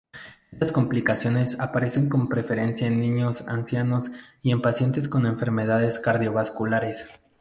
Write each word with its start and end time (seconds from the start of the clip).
Estas 0.51 0.71
complicaciones 0.71 1.59
aparecen 1.59 2.09
con 2.09 2.27
preferencia 2.27 2.87
en 2.87 2.99
niños, 2.99 3.47
ancianos 3.47 4.09
y 4.41 4.49
en 4.49 4.59
pacientes 4.59 5.07
con 5.07 5.27
enfermedades 5.27 5.99
cardiovasculares. 5.99 7.05